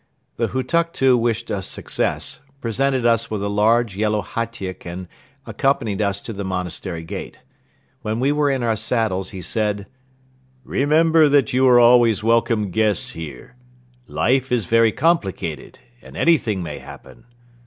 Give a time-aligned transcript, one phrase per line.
[0.37, 5.07] The Hutuktu wished us success, presented us with a large yellow hatyk and
[5.45, 7.43] accompanied us to the monastery gate.
[8.01, 9.85] When we were in our saddles he said:
[10.63, 13.55] "Remember that you are always welcome guests here.
[14.07, 17.25] Life is very complicated and anything may happen.